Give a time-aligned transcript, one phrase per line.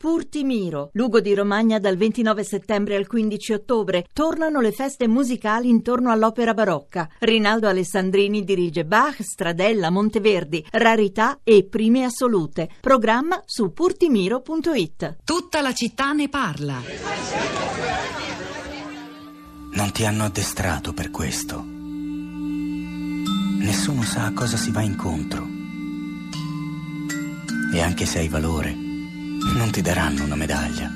[0.00, 4.06] Purtimiro, Lugo di Romagna dal 29 settembre al 15 ottobre.
[4.14, 7.06] Tornano le feste musicali intorno all'opera barocca.
[7.18, 12.70] Rinaldo Alessandrini dirige Bach, Stradella, Monteverdi, Rarità e Prime Assolute.
[12.80, 15.18] Programma su purtimiro.it.
[15.22, 16.80] Tutta la città ne parla.
[19.74, 21.62] Non ti hanno addestrato per questo.
[23.58, 25.46] Nessuno sa a cosa si va incontro.
[27.74, 28.88] E anche se hai valore,
[29.54, 30.90] non ti daranno una medaglia.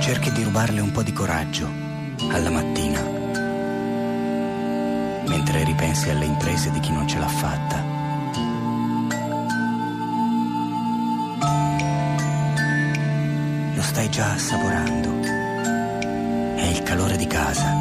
[0.00, 1.68] Cerchi di rubarle un po' di coraggio
[2.30, 3.00] alla mattina,
[5.26, 7.84] mentre ripensi alle imprese di chi non ce l'ha fatta.
[13.74, 15.20] Lo stai già assaporando.
[16.56, 17.74] È il calore di casa,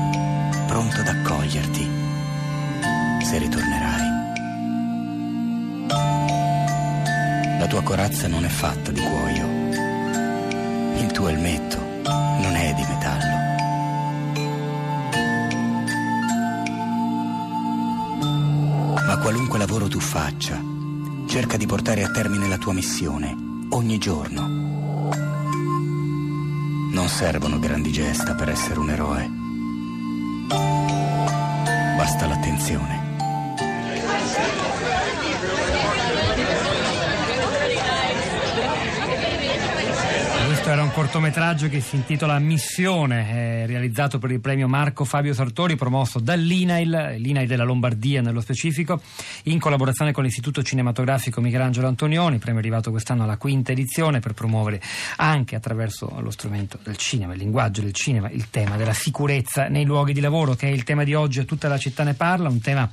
[0.68, 1.90] pronto ad accoglierti
[3.22, 4.15] se ritornerai.
[7.66, 9.48] La tua corazza non è fatta di cuoio.
[11.02, 13.36] Il tuo elmetto non è di metallo.
[19.08, 20.62] Ma qualunque lavoro tu faccia,
[21.26, 23.36] cerca di portare a termine la tua missione
[23.70, 24.42] ogni giorno.
[26.92, 29.32] Non servono grandi gesta per essere un eroe.
[31.98, 33.05] Basta l'attenzione.
[40.66, 45.32] Questo era un cortometraggio che si intitola Missione, eh, realizzato per il premio Marco Fabio
[45.32, 49.00] Sartori, promosso dall'INAIL, l'INAIL della Lombardia nello specifico,
[49.44, 54.82] in collaborazione con l'Istituto Cinematografico Michelangelo Antonioni, premio arrivato quest'anno alla quinta edizione per promuovere
[55.18, 59.86] anche attraverso lo strumento del cinema, il linguaggio del cinema, il tema della sicurezza nei
[59.86, 62.50] luoghi di lavoro, che è il tema di oggi e tutta la città ne parla,
[62.50, 62.90] un tema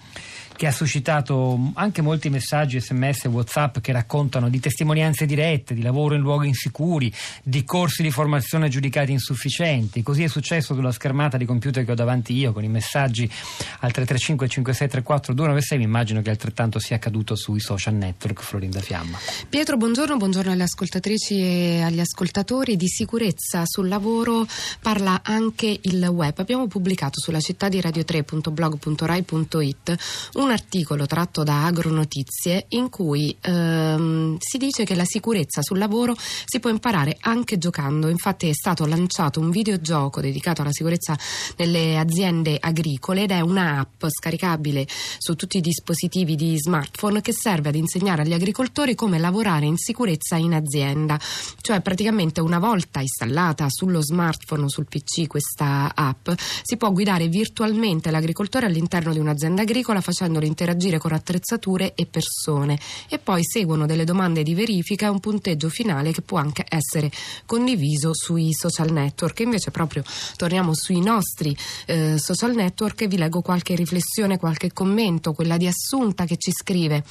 [0.57, 6.15] che ha suscitato anche molti messaggi sms whatsapp che raccontano di testimonianze dirette, di lavoro
[6.15, 7.13] in luoghi insicuri,
[7.43, 10.03] di corsi di formazione giudicati insufficienti.
[10.03, 13.93] Così è successo sulla schermata di computer che ho davanti io con i messaggi al
[13.93, 15.79] 335 5634 296.
[15.79, 18.43] Mi immagino che altrettanto sia accaduto sui social network.
[18.43, 19.19] Florinda Fiamma.
[19.49, 22.77] Pietro, buongiorno, buongiorno alle ascoltatrici e agli ascoltatori.
[22.77, 24.47] Di sicurezza sul lavoro
[24.81, 26.39] parla anche il web.
[26.39, 29.97] Abbiamo pubblicato sulla città di radio3.blog.rai.it
[30.35, 36.15] un articolo tratto da Agronotizie in cui ehm, si dice che la sicurezza sul lavoro
[36.17, 38.09] si può imparare anche giocando.
[38.09, 41.17] Infatti è stato lanciato un videogioco dedicato alla sicurezza
[41.57, 44.87] nelle aziende agricole ed è un'app scaricabile
[45.19, 49.77] su tutti i dispositivi di smartphone che serve ad insegnare agli agricoltori come lavorare in
[49.77, 51.19] sicurezza in azienda.
[51.61, 56.31] Cioè praticamente una volta installata sullo smartphone o sul PC questa app
[56.63, 62.07] si può guidare virtualmente l'agricoltore all'interno di un'azienda agricola facendo facendolo interagire con attrezzature e
[62.07, 66.65] persone e poi seguono delle domande di verifica e un punteggio finale che può anche
[66.69, 67.11] essere
[67.47, 69.41] condiviso sui social network.
[69.41, 70.03] Invece proprio
[70.37, 75.67] torniamo sui nostri eh, social network e vi leggo qualche riflessione, qualche commento, quella di
[75.67, 77.05] Assunta che ci scrive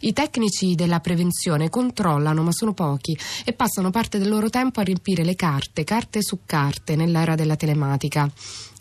[0.00, 4.84] i tecnici della prevenzione controllano ma sono pochi e passano parte del loro tempo a
[4.84, 8.30] riempire le carte, carte su carte nell'era della telematica.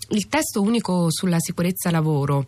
[0.10, 2.48] Il testo unico sulla sicurezza lavoro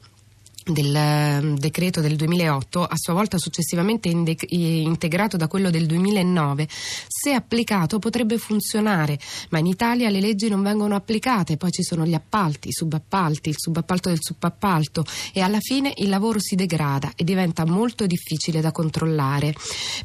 [0.65, 6.67] del ehm, decreto del 2008, a sua volta successivamente integrato da quello del 2009,
[7.07, 9.19] se applicato potrebbe funzionare,
[9.49, 13.49] ma in Italia le leggi non vengono applicate, poi ci sono gli appalti, i subappalti,
[13.49, 18.61] il subappalto del subappalto e alla fine il lavoro si degrada e diventa molto difficile
[18.61, 19.53] da controllare.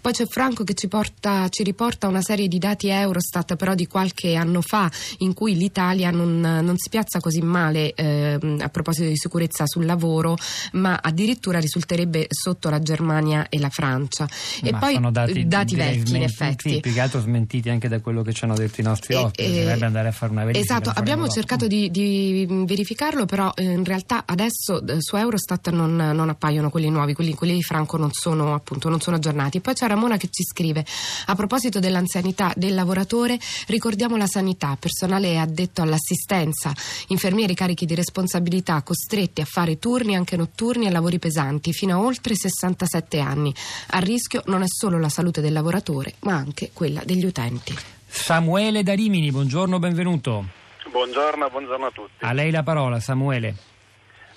[0.01, 3.87] Poi c'è Franco che ci, porta, ci riporta una serie di dati Eurostat però di
[3.87, 9.09] qualche anno fa in cui l'Italia non, non si piazza così male eh, a proposito
[9.09, 10.37] di sicurezza sul lavoro
[10.73, 14.29] ma addirittura risulterebbe sotto la Germania e la Francia.
[14.63, 16.81] E ma poi sono dati, dati vecchi in effetti.
[16.81, 19.87] Più che altro smentiti anche da quello che ci hanno detto i nostri ospiti, bisognerebbe
[19.87, 20.75] andare a fare una verifica.
[20.75, 25.97] Esatto, abbiamo cercato di, di, verificarlo, però eh, in realtà adesso eh, su Eurostat non,
[25.97, 29.61] non appaiono quelli nuovi, quelli, quelli, di Franco non sono, appunto, non sono aggiornati.
[29.61, 30.85] Poi c'è Ramona che ci scrive,
[31.27, 36.73] a proposito dell'anzianità del lavoratore, ricordiamo la sanità, personale addetto all'assistenza,
[37.09, 42.01] infermieri carichi di responsabilità costretti a fare turni anche notturni e lavori pesanti fino a
[42.01, 43.53] oltre 67 anni.
[43.91, 47.77] A rischio non è solo la salute del lavoratore, ma anche quella degli utenti.
[48.07, 50.47] Samuele da Rimini, buongiorno, benvenuto.
[50.91, 52.25] Buongiorno, buongiorno a tutti.
[52.25, 53.55] A lei la parola, Samuele.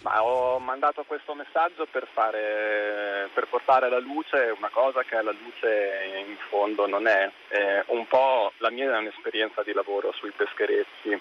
[0.01, 5.31] Ma ho mandato questo messaggio per, fare, per, portare alla luce una cosa che alla
[5.31, 7.30] luce in fondo non è.
[7.50, 11.19] è un po' la mia è un'esperienza di lavoro sui pescherecci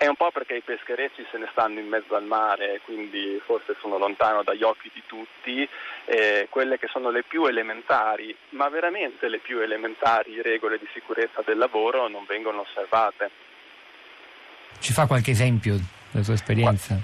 [0.00, 3.76] è un po' perché i pescherecci se ne stanno in mezzo al mare, quindi forse
[3.80, 5.68] sono lontano dagli occhi di tutti,
[6.06, 11.42] eh, quelle che sono le più elementari, ma veramente le più elementari regole di sicurezza
[11.44, 13.30] del lavoro non vengono osservate.
[14.78, 15.76] Ci fa qualche esempio
[16.10, 16.98] della sua esperienza?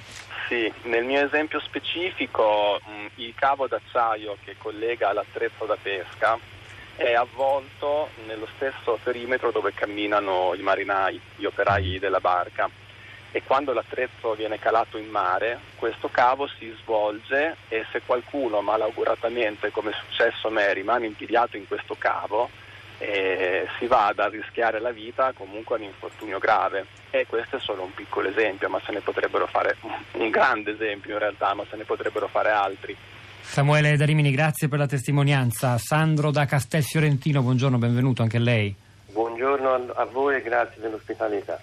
[0.49, 6.39] Sì, nel mio esempio specifico mh, il cavo d'acciaio che collega l'attrezzo da pesca
[6.95, 12.71] è avvolto nello stesso perimetro dove camminano i marinai, gli operai della barca.
[13.33, 19.73] E quando l'attrezzo viene calato in mare questo cavo si svolge e se qualcuno malauguratamente,
[19.73, 22.49] come è successo a me, rimane impigliato in questo cavo
[22.99, 27.61] eh, si va ad arrischiare la vita comunque a un infortunio grave e questo è
[27.61, 29.77] solo un piccolo esempio, ma se ne potrebbero fare
[30.13, 32.97] un grande esempio in realtà, ma se ne potrebbero fare altri.
[33.41, 35.79] Samuele Darimini, grazie per la testimonianza.
[35.79, 38.75] Sandro da Castel Fiorentino, buongiorno, benvenuto anche a lei.
[39.07, 41.59] Buongiorno a voi e grazie dell'ospitalità.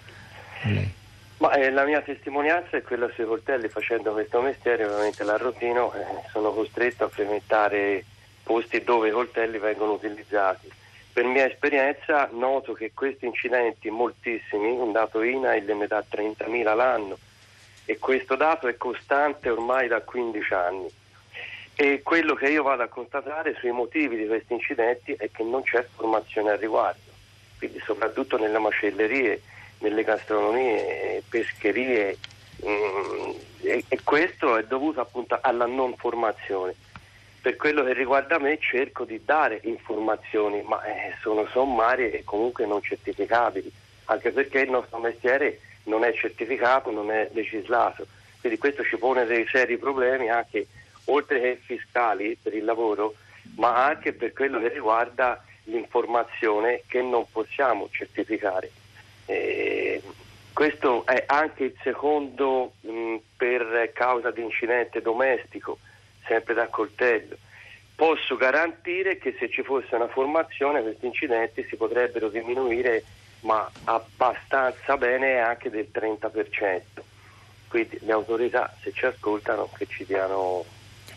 [1.38, 6.04] Ma, eh, la mia testimonianza è quella sui coltelli, facendo questo mestiere, ovviamente l'arrotino, eh,
[6.32, 8.04] sono costretto a frequentare
[8.42, 10.70] posti dove i coltelli vengono utilizzati.
[11.14, 17.16] Per mia esperienza noto che questi incidenti, moltissimi, un dato INAIL ne dà 30.000 l'anno
[17.84, 20.88] e questo dato è costante ormai da 15 anni.
[21.76, 25.62] E quello che io vado a constatare sui motivi di questi incidenti è che non
[25.62, 27.12] c'è formazione al riguardo,
[27.58, 29.40] quindi soprattutto nelle macellerie
[29.78, 32.18] nelle gastronomie, pescherie
[32.66, 33.30] mm,
[33.62, 36.74] e, questo è dovuto appunto alla non formazione.
[37.44, 42.64] Per quello che riguarda me cerco di dare informazioni, ma eh, sono sommarie e comunque
[42.64, 43.70] non certificabili,
[44.06, 48.06] anche perché il nostro mestiere non è certificato, non è legislato.
[48.40, 50.68] Quindi questo ci pone dei seri problemi anche
[51.04, 53.12] oltre che fiscali per il lavoro,
[53.56, 58.70] ma anche per quello che riguarda l'informazione che non possiamo certificare.
[59.26, 60.02] Eh,
[60.54, 65.76] questo è anche il secondo mh, per causa di incidente domestico,
[66.26, 67.36] sempre da coltello.
[67.94, 73.04] Posso garantire che se ci fosse una formazione questi incidenti si potrebbero diminuire
[73.40, 76.82] ma abbastanza bene anche del 30%.
[77.68, 80.64] Quindi le autorità se ci ascoltano che ci diano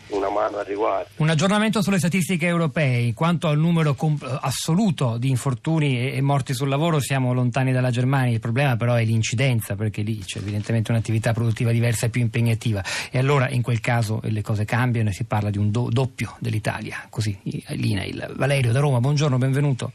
[0.08, 1.08] una mano al riguardo.
[1.16, 3.12] Un aggiornamento sulle statistiche europee.
[3.14, 7.90] Quanto al numero comp- assoluto di infortuni e-, e, morti sul lavoro siamo lontani dalla
[7.90, 8.32] Germania.
[8.32, 12.82] Il problema però è l'incidenza, perché lì c'è evidentemente un'attività produttiva diversa e più impegnativa.
[13.10, 16.36] E allora in quel caso le cose cambiano e si parla di un do- doppio
[16.38, 17.06] dell'Italia.
[17.08, 18.32] Così l'INAIL.
[18.36, 19.92] Valerio da Roma, buongiorno, benvenuto.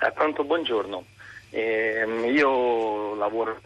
[0.00, 1.04] Eh, pronto, buongiorno.
[1.50, 2.04] Eh,
[2.34, 3.60] io lavoro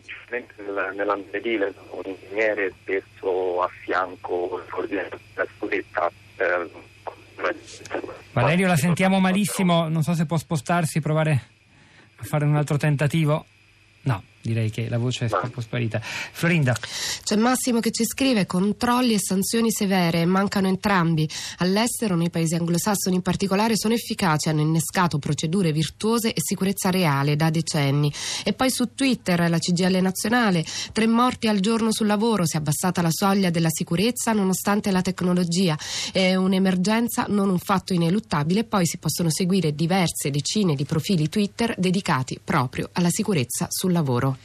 [0.94, 6.10] nell'ambito edile, sono un ingegnere, spesso a fianco il della sicurezza.
[6.36, 6.70] Eh,
[8.32, 11.42] Valerio, la sentiamo malissimo, non so se può spostarsi, provare
[12.16, 13.46] a fare un altro tentativo.
[14.02, 16.00] No direi che la voce è un po' sparita.
[16.00, 16.74] Florinda.
[17.22, 21.28] C'è Massimo che ci scrive controlli e sanzioni severe, mancano entrambi.
[21.58, 27.36] All'estero, nei paesi anglosassoni in particolare, sono efficaci, hanno innescato procedure virtuose e sicurezza reale
[27.36, 28.12] da decenni.
[28.44, 32.58] E poi su Twitter la CGL nazionale, tre morti al giorno sul lavoro, si è
[32.58, 35.76] abbassata la soglia della sicurezza nonostante la tecnologia.
[36.12, 41.74] È un'emergenza, non un fatto ineluttabile, poi si possono seguire diverse decine di profili Twitter
[41.76, 44.35] dedicati proprio alla sicurezza sul lavoro.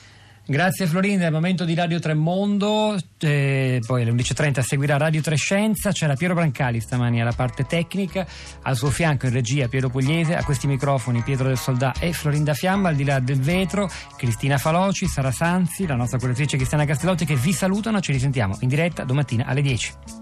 [0.43, 5.91] Grazie Florinda, è il momento di Radio Tremondo, eh, poi alle 11.30 seguirà Radio Trescenza,
[5.91, 8.25] c'era Piero Brancali stamani alla parte tecnica,
[8.63, 12.53] al suo fianco in regia Piero Pugliese, a questi microfoni Pietro del Soldà e Florinda
[12.53, 17.23] Fiamma, al di là del vetro Cristina Faloci, Sara Sanzi, la nostra curatrice Cristiana Castellotti
[17.23, 20.20] che vi salutano, ci risentiamo in diretta domattina alle 10.